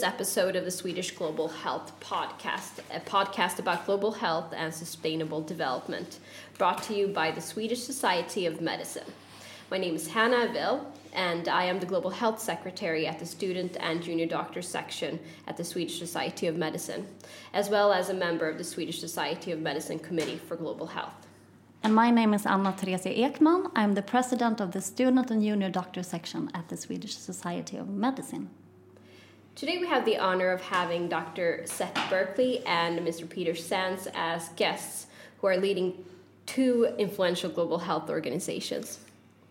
[0.00, 5.42] this episode of the Swedish Global Health Podcast, a podcast about global health and sustainable
[5.42, 6.20] development,
[6.56, 9.12] brought to you by the Swedish Society of Medicine.
[9.70, 13.76] My name is Hannah Avil, and I am the Global Health Secretary at the Student
[13.78, 17.06] and Junior Doctor section at the Swedish Society of Medicine,
[17.52, 21.26] as well as a member of the Swedish Society of Medicine Committee for Global Health.
[21.82, 23.70] And my name is Anna Theresia Ekman.
[23.76, 27.90] I'm the president of the Student and Junior Doctor section at the Swedish Society of
[27.90, 28.48] Medicine.
[29.60, 31.64] Today we have the honor of having Dr.
[31.66, 33.28] Seth Berkley and Mr.
[33.28, 35.06] Peter Sands as guests
[35.38, 36.02] who are leading
[36.46, 39.00] two influential global health organizations.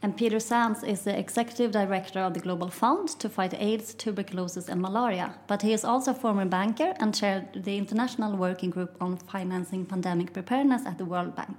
[0.01, 4.67] And Peter Sands is the executive director of the Global Fund to fight AIDS, tuberculosis,
[4.67, 5.35] and malaria.
[5.45, 9.85] But he is also a former banker and chaired the International Working Group on Financing
[9.85, 11.57] Pandemic Preparedness at the World Bank.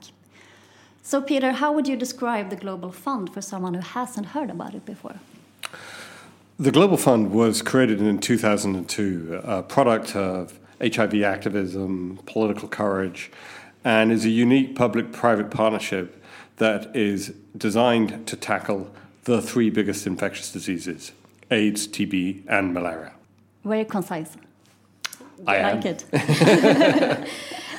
[1.02, 4.74] So, Peter, how would you describe the Global Fund for someone who hasn't heard about
[4.74, 5.20] it before?
[6.60, 13.30] The Global Fund was created in 2002, a product of HIV activism, political courage,
[13.82, 16.22] and is a unique public private partnership
[16.58, 18.94] that is designed to tackle
[19.24, 21.12] the three biggest infectious diseases
[21.50, 23.14] AIDS, TB, and malaria.
[23.64, 24.36] Very concise.
[25.46, 26.04] I, I like it.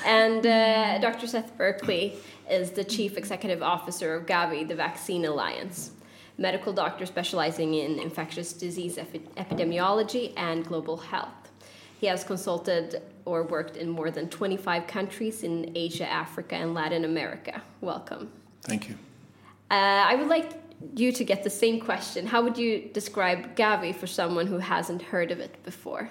[0.08, 1.28] and uh, Dr.
[1.28, 2.16] Seth Berkley
[2.50, 5.92] is the Chief Executive Officer of Gavi, the Vaccine Alliance,
[6.38, 11.52] medical doctor specializing in infectious disease epi epidemiology and global health.
[12.00, 17.06] He has consulted or worked in more than 25 countries in Asia, Africa, and Latin
[17.06, 17.62] America.
[17.80, 18.32] Welcome.
[18.64, 18.96] Thank you.
[19.70, 19.76] Uh,
[20.12, 20.52] I would like
[20.96, 22.26] you to get the same question.
[22.26, 26.10] How would you describe Gavi for someone who hasn't heard of it before?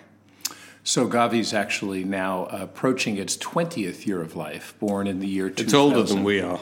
[0.90, 5.48] So Gavi is actually now approaching its 20th year of life, born in the year
[5.48, 5.64] 2000.
[5.64, 6.58] It's older than we are.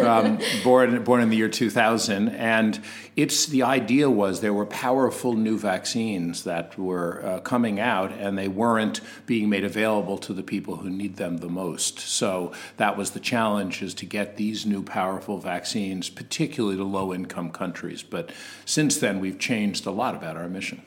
[0.00, 2.28] um, born, born in the year 2000.
[2.28, 2.80] And
[3.16, 8.38] it's the idea was there were powerful new vaccines that were uh, coming out, and
[8.38, 11.98] they weren't being made available to the people who need them the most.
[11.98, 17.50] So that was the challenge, is to get these new powerful vaccines, particularly to low-income
[17.50, 18.04] countries.
[18.04, 18.30] But
[18.64, 20.82] since then, we've changed a lot about our mission.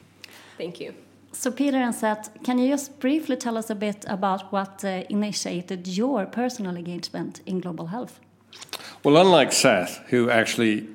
[0.58, 0.96] Thank you.
[1.40, 5.04] So, Peter and Seth, can you just briefly tell us a bit about what uh,
[5.08, 8.20] initiated your personal engagement in global health?
[9.04, 10.88] Well, unlike Seth, who actually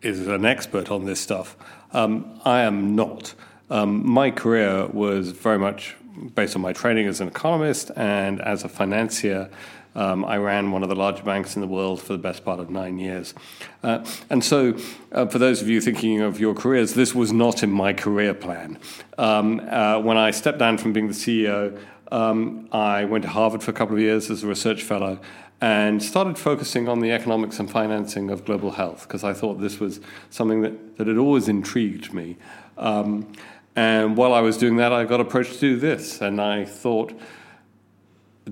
[0.00, 1.56] is an expert on this stuff,
[1.92, 3.34] um, I am not.
[3.68, 5.96] Um, my career was very much
[6.36, 9.50] based on my training as an economist and as a financier
[9.94, 12.60] um, I ran one of the largest banks in the world for the best part
[12.60, 13.34] of nine years.
[13.82, 14.76] Uh, and so,
[15.12, 18.34] uh, for those of you thinking of your careers, this was not in my career
[18.34, 18.78] plan.
[19.18, 21.78] Um, uh, when I stepped down from being the CEO,
[22.12, 25.20] um, I went to Harvard for a couple of years as a research fellow
[25.60, 29.78] and started focusing on the economics and financing of global health because I thought this
[29.78, 32.36] was something that, that had always intrigued me.
[32.78, 33.30] Um,
[33.76, 37.12] and while I was doing that, I got approached to do this, and I thought,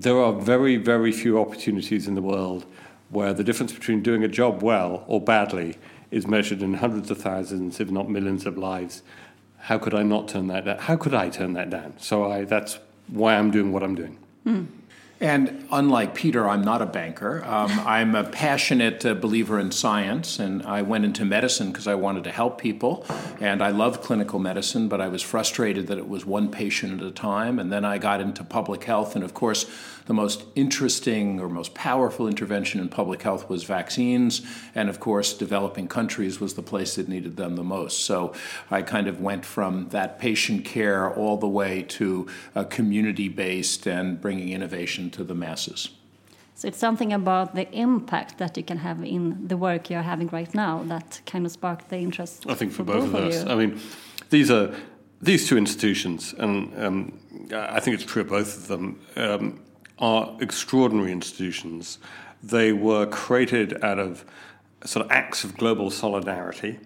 [0.01, 2.65] there are very, very few opportunities in the world
[3.09, 5.77] where the difference between doing a job well or badly
[6.09, 9.03] is measured in hundreds of thousands, if not millions of lives.
[9.57, 10.77] How could I not turn that down?
[10.77, 11.95] How could I turn that down?
[11.97, 14.17] So I, that's why I'm doing what I'm doing.
[14.45, 14.67] Mm.
[15.21, 17.43] And unlike Peter, I'm not a banker.
[17.43, 21.95] Um, I'm a passionate uh, believer in science, and I went into medicine because I
[21.95, 23.05] wanted to help people.
[23.41, 27.05] And I loved clinical medicine, but I was frustrated that it was one patient at
[27.05, 27.59] a time.
[27.59, 29.69] And then I got into public health, and of course,
[30.05, 34.41] the most interesting or most powerful intervention in public health was vaccines.
[34.73, 38.05] And of course, developing countries was the place that needed them the most.
[38.05, 38.33] So
[38.71, 42.27] I kind of went from that patient care all the way to
[42.69, 45.89] community based and bringing innovation to the masses.
[46.55, 50.27] So it's something about the impact that you can have in the work you're having
[50.27, 52.45] right now that kind of sparked the interest.
[52.49, 53.45] I think for, for both, both, of us.
[53.45, 53.79] I mean,
[54.29, 54.75] these are
[55.21, 57.19] these two institutions, and um,
[57.53, 58.99] I think it's true of both of them.
[59.15, 59.61] Um,
[59.99, 61.99] are extraordinary institutions.
[62.41, 64.25] They were created out of
[64.85, 66.79] sort of acts of global solidarity,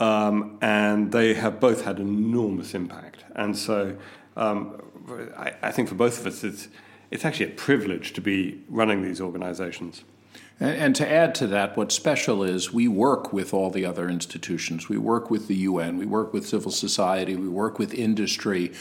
[0.00, 3.24] um, and they have both had enormous impact.
[3.34, 3.96] And so,
[4.36, 4.82] um,
[5.36, 6.68] I, I, think for both of us, it's
[7.12, 10.02] it's actually a privilege to be running these organizations.
[10.60, 14.08] And, and, to add to that, what's special is we work with all the other
[14.08, 14.88] institutions.
[14.88, 18.72] We work with the UN, we work with civil society, we work with industry.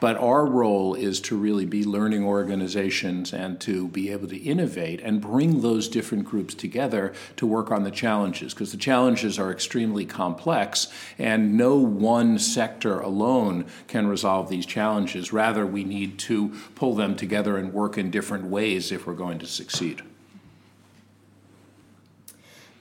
[0.00, 5.00] But our role is to really be learning organizations and to be able to innovate
[5.00, 9.50] and bring those different groups together to work on the challenges, because the challenges are
[9.50, 10.86] extremely complex
[11.18, 15.32] and no one sector alone can resolve these challenges.
[15.32, 19.38] Rather, we need to pull them together and work in different ways if we're going
[19.40, 20.02] to succeed.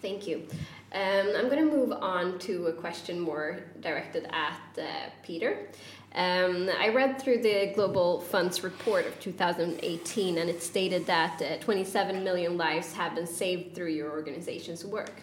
[0.01, 0.47] Thank you.
[0.93, 5.67] Um, I'm going to move on to a question more directed at uh, Peter.
[6.15, 11.57] Um, I read through the Global Fund's report of 2018, and it stated that uh,
[11.57, 15.21] 27 million lives have been saved through your organization's work.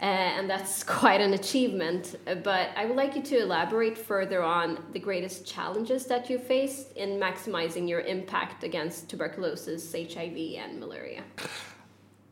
[0.00, 2.16] Uh, and that's quite an achievement.
[2.42, 6.92] But I would like you to elaborate further on the greatest challenges that you faced
[6.96, 11.22] in maximizing your impact against tuberculosis, HIV, and malaria.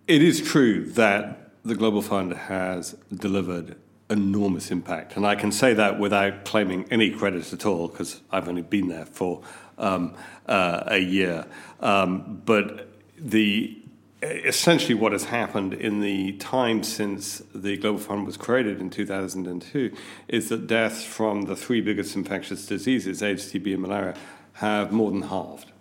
[0.09, 3.77] It is true that the Global Fund has delivered
[4.11, 5.17] enormous impact.
[5.17, 8.89] And I can say that without claiming any credit at all, because I've only been
[8.89, 9.43] there for
[9.79, 10.15] um,
[10.47, 11.47] uh, a year.
[11.81, 13.79] Um, but the
[14.23, 19.93] essentially what has happened in the time since the Global Fund was created in 2002
[20.29, 24.15] is that deaths from the three biggest infectious diseases, AIDS, TB, and malaria,
[24.55, 25.72] have more than halved.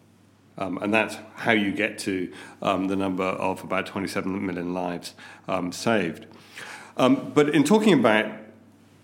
[0.57, 2.31] Um, and that's how you get to
[2.61, 5.15] um, the number of about 27 million lives
[5.47, 6.27] um, saved.
[6.97, 8.31] Um, but in talking about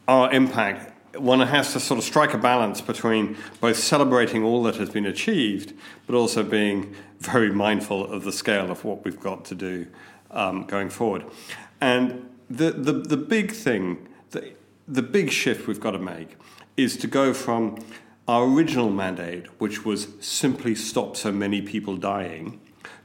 [0.08, 4.76] our impact, one has to sort of strike a balance between both celebrating all that
[4.76, 5.74] has been achieved,
[6.06, 9.88] but also being very mindful of the scale of what we've got to do
[10.32, 11.26] um, going forward.
[11.82, 14.54] And the, the, the big thing, the,
[14.88, 16.38] the big shift we've got to make
[16.76, 17.78] is to go from
[18.28, 22.60] our original mandate, which was simply stop so many people dying,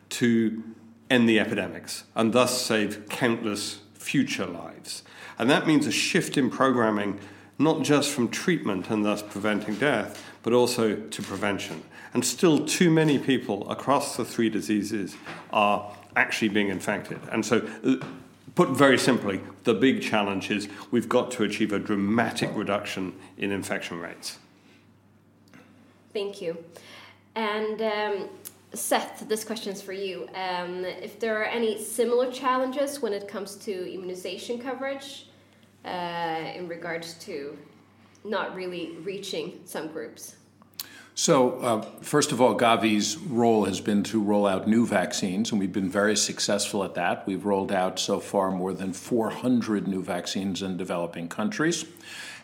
[0.09, 0.63] to
[1.09, 5.03] end the epidemics and thus save countless future lives.
[5.39, 7.21] And that means a shift in programming,
[7.59, 11.83] not just from treatment and thus preventing death, but also to prevention.
[12.15, 15.17] And still, too many people across the three diseases
[15.53, 17.21] are actually being infected.
[17.31, 17.67] And so,
[18.55, 23.51] put very simply, the big challenge is we've got to achieve a dramatic reduction in
[23.51, 24.39] infection rates.
[26.13, 26.63] Thank you.
[27.35, 28.29] And um,
[28.75, 30.29] Seth, this question is for you.
[30.35, 35.27] Um, if there are any similar challenges when it comes to immunization coverage
[35.85, 37.57] uh, in regards to
[38.25, 40.37] not really reaching some groups?
[41.15, 45.61] So, uh, first of all, Gavi's role has been to roll out new vaccines, and
[45.61, 47.27] we've been very successful at that.
[47.27, 51.85] We've rolled out so far more than 400 new vaccines in developing countries.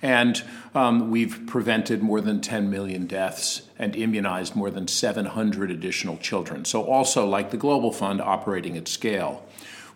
[0.00, 0.43] And
[0.75, 6.65] um, we've prevented more than 10 million deaths and immunized more than 700 additional children.
[6.65, 9.45] So, also, like the Global Fund, operating at scale.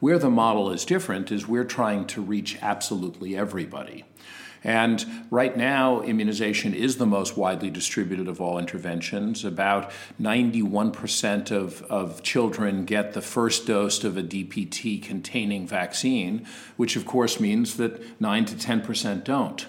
[0.00, 4.04] Where the model is different is we're trying to reach absolutely everybody.
[4.64, 9.44] And right now, immunization is the most widely distributed of all interventions.
[9.44, 9.90] About
[10.20, 16.46] 91% of, of children get the first dose of a DPT containing vaccine,
[16.76, 19.66] which of course means that 9 to 10% don't.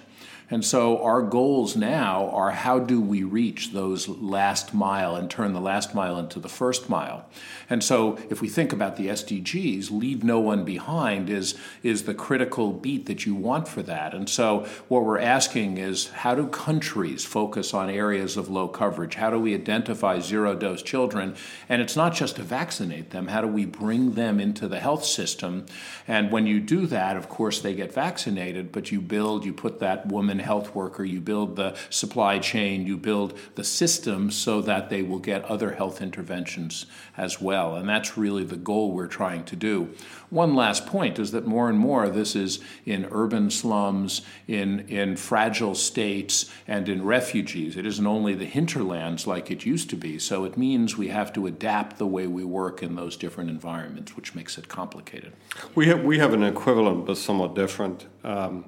[0.49, 5.53] And so our goals now are how do we reach those last mile and turn
[5.53, 7.25] the last mile into the first mile?
[7.69, 12.13] And so if we think about the SDGs, leave no one behind is, is the
[12.13, 14.13] critical beat that you want for that.
[14.13, 19.15] And so what we're asking is how do countries focus on areas of low coverage?
[19.15, 21.35] How do we identify zero dose children?
[21.69, 25.05] And it's not just to vaccinate them, how do we bring them into the health
[25.05, 25.65] system?
[26.07, 29.79] And when you do that, of course, they get vaccinated, but you build, you put
[29.79, 34.89] that woman health worker, you build the supply chain, you build the system so that
[34.89, 36.85] they will get other health interventions
[37.17, 37.75] as well.
[37.75, 39.89] And that's really the goal we're trying to do.
[40.29, 45.15] One last point is that more and more this is in urban slums, in, in
[45.15, 47.77] fragile states, and in refugees.
[47.77, 50.17] It isn't only the hinterlands like it used to be.
[50.17, 54.15] So it means we have to adapt the way we work in those different environments,
[54.15, 55.33] which makes it complicated.
[55.75, 58.07] We have, we have an equivalent but somewhat different.
[58.23, 58.65] Um,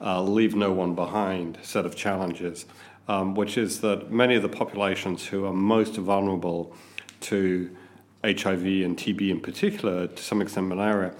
[0.00, 2.66] uh, leave no one behind set of challenges,
[3.08, 6.74] um, which is that many of the populations who are most vulnerable
[7.20, 7.70] to
[8.24, 11.14] HIV and TB in particular, to some extent malaria,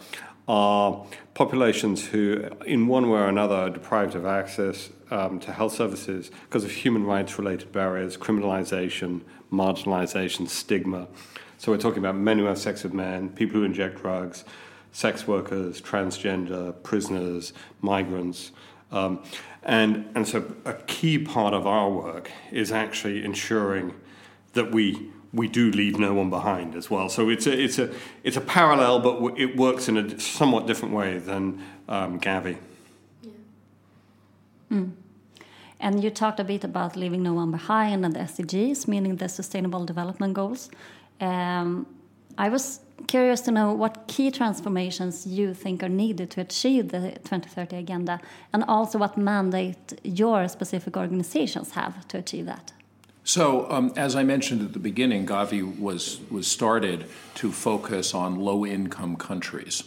[0.48, 1.04] are
[1.34, 6.30] populations who, in one way or another, are deprived of access um, to health services
[6.44, 9.20] because of human rights related barriers, criminalization,
[9.52, 11.06] marginalization, stigma.
[11.58, 14.44] So we're talking about men who have sex with men, people who inject drugs,
[14.92, 18.52] sex workers, transgender, prisoners, migrants.
[18.90, 19.22] Um,
[19.62, 23.94] and, and so a key part of our work is actually ensuring
[24.54, 27.08] that we, we do leave no one behind as well.
[27.08, 27.92] So it's a, it's a,
[28.24, 32.56] it's a parallel, but it works in a somewhat different way than um, Gavi.
[33.22, 33.30] Yeah.
[34.72, 34.92] Mm.
[35.80, 39.28] And you talked a bit about leaving no one behind and the SDGs, meaning the
[39.28, 40.70] Sustainable Development Goals.
[41.20, 41.86] Um,
[42.38, 47.00] I was curious to know what key transformations you think are needed to achieve the
[47.00, 48.20] 2030 agenda
[48.52, 52.72] and also what mandate your specific organizations have to achieve that.
[53.24, 58.40] So, um, as I mentioned at the beginning, Gavi was, was started to focus on
[58.40, 59.82] low income countries.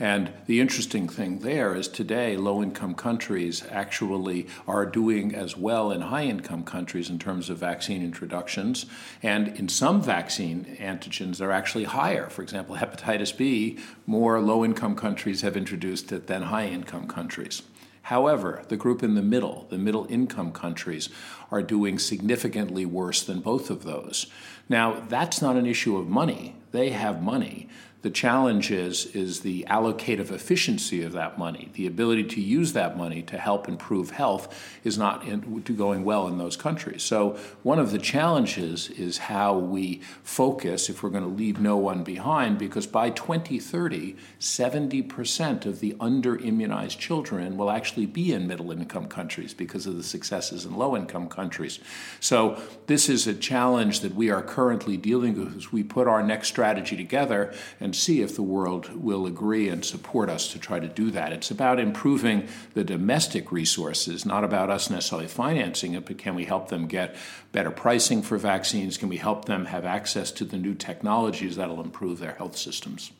[0.00, 5.92] And the interesting thing there is today, low income countries actually are doing as well
[5.92, 8.86] in high income countries in terms of vaccine introductions.
[9.22, 12.30] And in some vaccine antigens, they're actually higher.
[12.30, 17.60] For example, hepatitis B, more low income countries have introduced it than high income countries.
[18.04, 21.10] However, the group in the middle, the middle income countries,
[21.50, 24.26] are doing significantly worse than both of those.
[24.66, 26.56] Now, that's not an issue of money.
[26.72, 27.68] They have money.
[28.02, 31.68] The challenge is, is the allocative efficiency of that money.
[31.74, 36.26] The ability to use that money to help improve health is not in, going well
[36.26, 37.02] in those countries.
[37.02, 41.76] So, one of the challenges is how we focus if we're going to leave no
[41.76, 48.46] one behind, because by 2030, 70% of the under immunized children will actually be in
[48.46, 51.80] middle income countries because of the successes in low income countries.
[52.18, 56.22] So, this is a challenge that we are currently dealing with as we put our
[56.22, 60.60] next strategy together and and see if the world will agree and support us to
[60.60, 61.32] try to do that.
[61.32, 66.44] It's about improving the domestic resources, not about us necessarily financing it, but can we
[66.44, 67.16] help them get
[67.50, 68.96] better pricing for vaccines?
[68.96, 73.10] Can we help them have access to the new technologies that'll improve their health systems?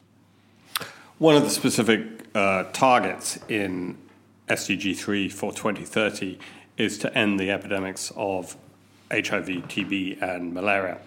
[1.19, 3.99] One of the specific uh, targets in
[4.47, 6.39] SDG 3 for 2030
[6.77, 8.57] is to end the epidemics of
[9.11, 11.00] HIV, TB, and malaria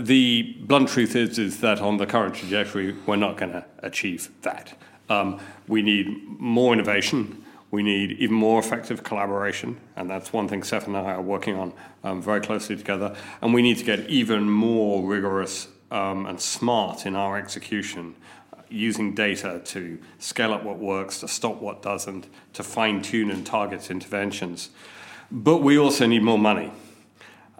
[0.00, 4.30] the blunt truth is, is that on the current trajectory, we're not going to achieve
[4.42, 4.76] that.
[5.08, 7.44] Um, we need more innovation.
[7.70, 11.56] We need even more effective collaboration, and that's one thing Seth and I are working
[11.56, 13.14] on um, very closely together.
[13.42, 18.14] And we need to get even more rigorous um, and smart in our execution,
[18.70, 23.46] using data to scale up what works, to stop what doesn't, to fine tune and
[23.46, 24.70] target interventions.
[25.30, 26.72] But we also need more money.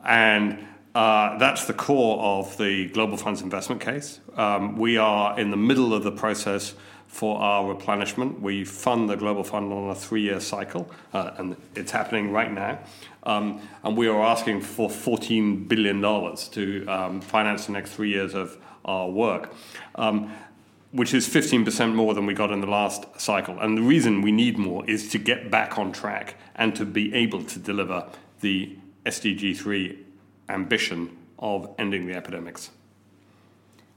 [0.04, 4.20] And uh, that's the core of the Global Fund's investment case.
[4.36, 6.74] Um, we are in the middle of the process
[7.06, 8.40] for our replenishment.
[8.40, 12.52] We fund the Global Fund on a three year cycle, uh, and it's happening right
[12.52, 12.78] now.
[13.24, 18.34] Um, and we are asking for $14 billion to um, finance the next three years
[18.34, 19.52] of our work.
[19.94, 20.32] Um,
[20.90, 23.58] which is 15% more than we got in the last cycle.
[23.60, 27.12] And the reason we need more is to get back on track and to be
[27.12, 28.08] able to deliver
[28.40, 29.98] the SDG 3
[30.48, 32.70] ambition of ending the epidemics.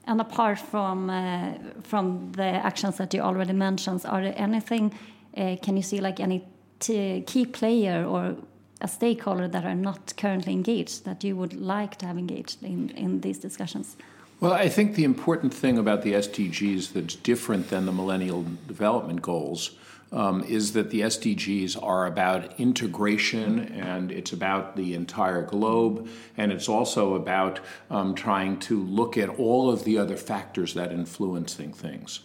[0.05, 1.53] And apart from uh,
[1.83, 4.93] from the actions that you already mentioned, are there anything?
[5.37, 6.43] Uh, can you see like any
[6.79, 8.35] key player or
[8.81, 12.89] a stakeholder that are not currently engaged that you would like to have engaged in
[12.89, 13.95] in these discussions?
[14.39, 19.21] Well, I think the important thing about the SDGs that's different than the Millennium Development
[19.21, 19.71] Goals
[20.11, 26.51] um, is that the SDGs are about integration and it's about the entire globe, and
[26.51, 31.71] it's also about um, trying to look at all of the other factors that influencing
[31.73, 32.21] things.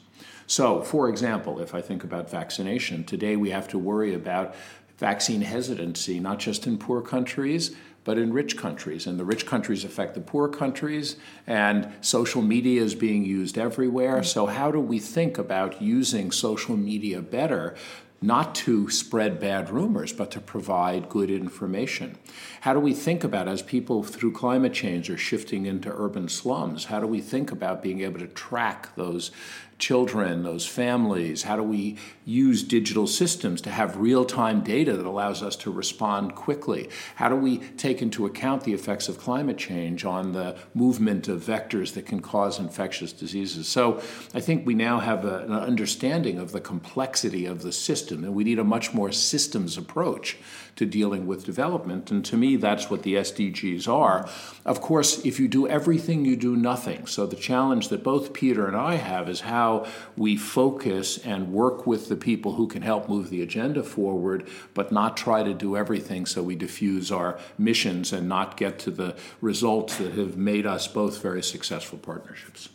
[0.46, 4.54] So, for example, if I think about vaccination, today we have to worry about
[4.98, 7.74] vaccine hesitancy, not just in poor countries,
[8.06, 9.06] but in rich countries.
[9.06, 14.20] And the rich countries affect the poor countries, and social media is being used everywhere.
[14.20, 14.24] Mm.
[14.24, 17.74] So, how do we think about using social media better
[18.22, 22.16] not to spread bad rumors, but to provide good information.
[22.62, 26.86] How do we think about, as people through climate change are shifting into urban slums,
[26.86, 29.30] how do we think about being able to track those
[29.78, 31.42] children, those families?
[31.42, 35.70] How do we use digital systems to have real time data that allows us to
[35.70, 36.88] respond quickly?
[37.16, 41.42] How do we take into account the effects of climate change on the movement of
[41.42, 43.68] vectors that can cause infectious diseases?
[43.68, 44.00] So
[44.34, 48.34] I think we now have a, an understanding of the complexity of the system, and
[48.34, 50.36] we need a much more systems approach
[50.76, 52.10] to dealing with development.
[52.10, 54.28] And to me, that's what the SDGs are.
[54.64, 57.06] Of course, if you do everything, you do nothing.
[57.06, 59.86] So the challenge that both Peter and I have is how
[60.16, 64.92] we focus and work with the people who can help move the agenda forward, but
[64.92, 69.16] not try to do everything so we diffuse our missions and not get to the
[69.40, 72.68] results that have made us both very successful partnerships.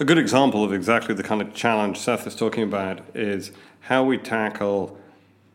[0.00, 4.04] A good example of exactly the kind of challenge Seth is talking about is how
[4.04, 4.98] we tackle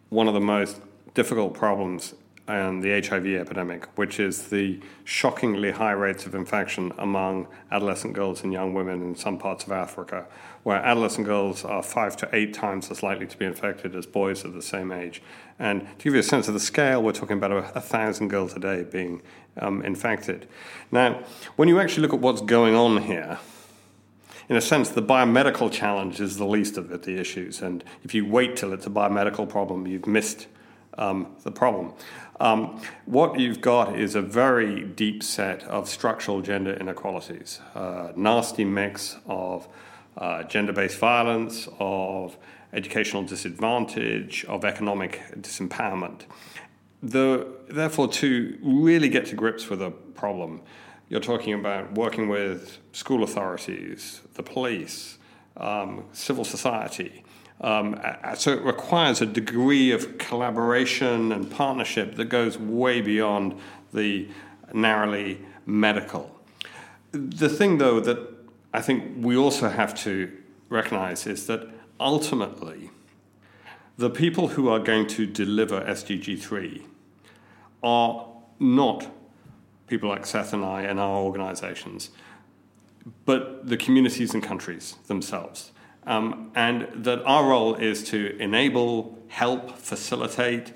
[0.09, 0.81] one of the most
[1.13, 2.13] difficult problems
[2.47, 8.43] and the HIV epidemic, which is the shockingly high rates of infection among adolescent girls
[8.43, 10.27] and young women in some parts of Africa,
[10.61, 14.43] where adolescent girls are five to eight times as likely to be infected as boys
[14.43, 15.23] of the same age.
[15.57, 18.27] And to give you a sense of the scale, we're talking about a, a thousand
[18.27, 19.23] girls a day being
[19.57, 20.47] um, infected.
[20.91, 21.23] Now,
[21.55, 23.39] when you actually look at what's going on here,
[24.49, 27.61] in a sense, the biomedical challenge is the least of it, the issues.
[27.61, 30.47] And if you wait till it's a biomedical problem, you've missed
[30.97, 31.93] um, the problem.
[32.39, 38.65] Um, what you've got is a very deep set of structural gender inequalities, a nasty
[38.65, 39.67] mix of
[40.17, 42.37] uh, gender based violence, of
[42.73, 46.21] educational disadvantage, of economic disempowerment.
[47.01, 50.61] The, therefore, to really get to grips with a problem,
[51.09, 55.17] you're talking about working with school authorities, the police,
[55.57, 57.23] um, civil society,
[57.61, 57.99] um,
[58.35, 63.57] so it requires a degree of collaboration and partnership that goes way beyond
[63.93, 64.27] the
[64.73, 66.37] narrowly medical.
[67.11, 68.19] The thing, though, that
[68.73, 70.31] I think we also have to
[70.69, 72.89] recognize is that ultimately,
[73.97, 76.85] the people who are going to deliver SDG 3
[77.81, 78.27] are
[78.59, 79.07] not
[79.87, 82.09] people like Seth and I and our organizations,
[83.25, 85.71] but the communities and countries themselves.
[86.07, 90.71] Um, and that our role is to enable, help, facilitate,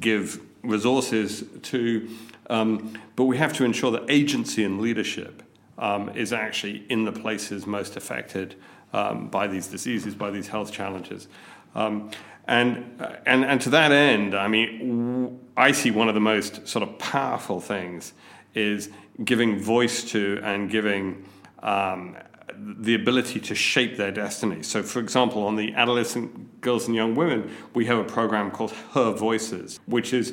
[0.00, 2.08] give resources to,
[2.50, 5.42] um, but we have to ensure that agency and leadership
[5.78, 8.54] um, is actually in the places most affected
[8.92, 11.28] um, by these diseases, by these health challenges.
[11.74, 12.10] Um,
[12.46, 16.82] and, and, and to that end, I mean, I see one of the most sort
[16.82, 18.12] of powerful things
[18.56, 18.90] is
[19.24, 21.24] giving voice to and giving
[21.62, 22.16] um,
[22.56, 24.62] the ability to shape their destiny.
[24.62, 28.72] So, for example, on the adolescent girls and young women, we have a program called
[28.92, 30.32] Her Voices, which is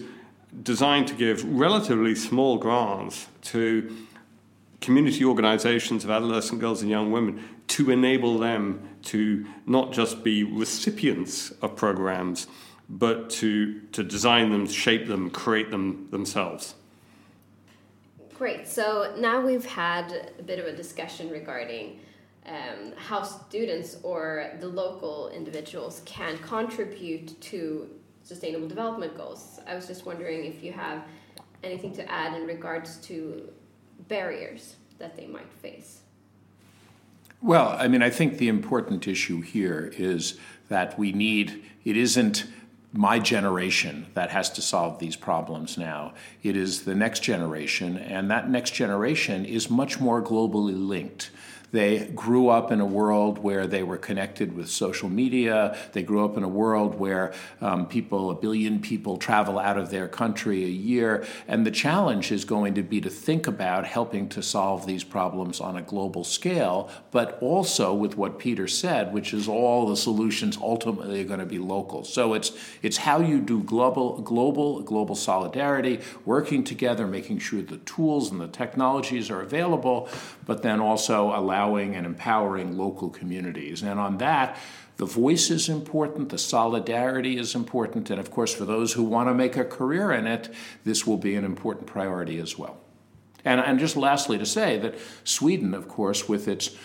[0.63, 3.95] designed to give relatively small grants to
[4.79, 10.43] community organizations of adolescent girls and young women to enable them to not just be
[10.43, 12.47] recipients of programs,
[12.89, 16.75] but to, to design them, shape them, create them themselves.
[18.43, 18.67] Great.
[18.67, 22.01] So now we've had a bit of a discussion regarding
[22.45, 27.89] um, how students or the local individuals can contribute to
[28.21, 29.62] sustainable development goals.
[29.65, 31.05] I was just wondering if you have
[31.63, 33.50] anything to add in regards to
[34.09, 36.01] barriers that they might face.
[37.41, 42.43] Well, I mean, I think the important issue here is that we need, it isn't
[42.93, 46.13] my generation that has to solve these problems now.
[46.43, 51.32] It is the next generation, and that next generation is much more globally linked.
[51.73, 55.75] They grew up in a world where they were connected with social media.
[55.93, 59.89] They grew up in a world where um, people, a billion people, travel out of
[59.89, 61.25] their country a year.
[61.47, 65.59] And the challenge is going to be to think about helping to solve these problems
[65.59, 70.57] on a global scale, but also with what Peter said, which is all the solutions
[70.62, 72.03] ultimately are going to be local.
[72.03, 72.51] So it's
[72.83, 78.39] it's how you do global global global solidarity, working together, making sure the tools and
[78.39, 80.07] the technologies are available,
[80.45, 81.31] but then also
[81.63, 83.84] allowing and empowering local communities.
[83.84, 84.58] And on that,
[84.97, 89.28] the voice is important, the solidarity is important, and of course, for those who want
[89.30, 92.78] to make a career in it, this will be an important priority as well.
[93.43, 96.76] And, and just lastly, to say that Sweden, of course, with its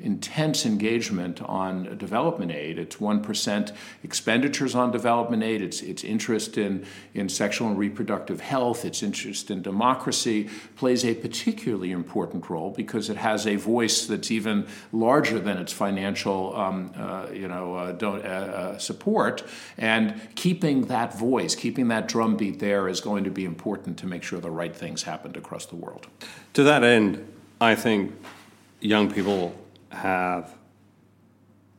[0.00, 2.78] intense engagement on development aid.
[2.78, 3.72] It's 1%
[4.04, 9.50] expenditures on development aid, it's, its interest in, in sexual and reproductive health, its interest
[9.50, 15.38] in democracy plays a particularly important role because it has a voice that's even larger
[15.38, 19.42] than its financial um, uh, you know, uh, uh, uh, support.
[19.76, 24.22] And keeping that voice, keeping that drumbeat there is going to be important to make
[24.22, 26.06] sure the right things happen across the world.
[26.54, 27.26] To that end,
[27.60, 28.14] I think
[28.80, 29.54] young people
[29.90, 30.54] have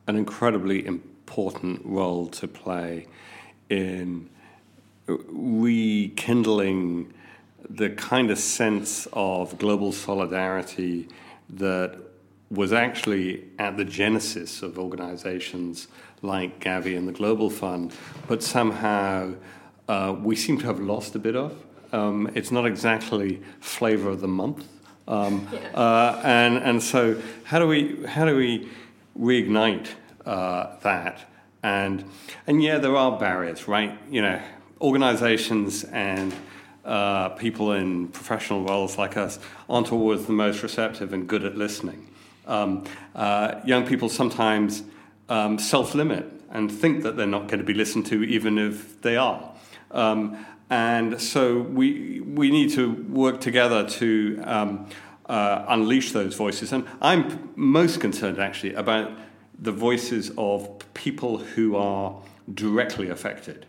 [0.06, 3.06] an incredibly important role to play
[3.68, 4.28] in
[5.06, 7.12] rekindling
[7.68, 11.08] the kind of sense of global solidarity
[11.48, 11.96] that
[12.50, 15.86] was actually at the genesis of organizations
[16.22, 17.92] like Gavi and the Global Fund,
[18.26, 19.34] but somehow
[19.88, 21.56] uh, we seem to have lost a bit of.
[21.92, 24.66] Um, it's not exactly flavor of the month
[25.10, 25.58] um, yeah.
[25.74, 28.68] uh, and and so how do we how do we
[29.18, 29.88] reignite
[30.24, 31.28] uh, that?
[31.62, 32.04] And
[32.46, 33.98] and yeah, there are barriers, right?
[34.10, 34.40] You know,
[34.80, 36.34] organizations and
[36.84, 41.56] uh, people in professional roles like us aren't always the most receptive and good at
[41.56, 42.06] listening.
[42.46, 44.82] Um, uh, young people sometimes
[45.28, 49.00] um, self limit and think that they're not going to be listened to, even if
[49.02, 49.52] they are.
[49.90, 54.88] Um, and so we, we need to work together to um,
[55.26, 56.72] uh, unleash those voices.
[56.72, 59.10] And I'm most concerned actually about
[59.58, 62.22] the voices of people who are
[62.54, 63.66] directly affected.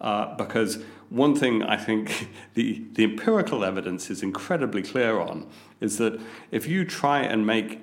[0.00, 5.48] Uh, because one thing I think the, the empirical evidence is incredibly clear on
[5.80, 6.20] is that
[6.52, 7.80] if you try and make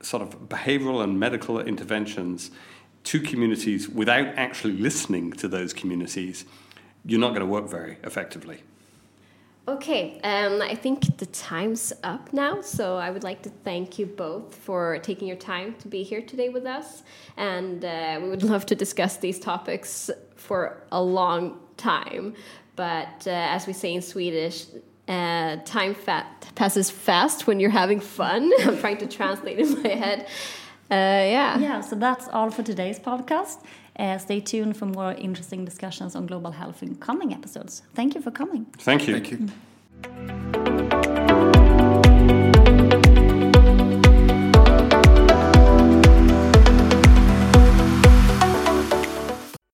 [0.00, 2.50] sort of behavioral and medical interventions
[3.04, 6.44] to communities without actually listening to those communities,
[7.04, 8.62] you're not going to work very effectively.
[9.68, 14.06] Okay, um, I think the time's up now, so I would like to thank you
[14.06, 17.02] both for taking your time to be here today with us.
[17.36, 22.34] And uh, we would love to discuss these topics for a long time.
[22.76, 24.64] But uh, as we say in Swedish,
[25.06, 28.50] uh, time fat passes fast when you're having fun.
[28.60, 30.20] I'm trying to translate in my head.
[30.90, 31.58] Uh, yeah.
[31.58, 33.62] Yeah, so that's all for today's podcast.
[33.98, 37.82] Uh, stay tuned for more interesting discussions on global health in coming episodes.
[37.94, 38.66] Thank you for coming.
[38.78, 39.20] Thank you.
[39.20, 40.67] Thank you.